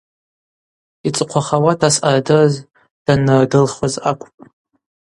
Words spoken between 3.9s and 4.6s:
акӏвпӏ.